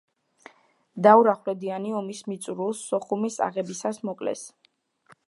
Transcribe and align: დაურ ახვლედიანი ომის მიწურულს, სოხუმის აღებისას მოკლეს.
დაურ 1.07 1.29
ახვლედიანი 1.33 1.93
ომის 1.99 2.23
მიწურულს, 2.31 2.81
სოხუმის 2.93 3.39
აღებისას 3.49 4.01
მოკლეს. 4.11 4.43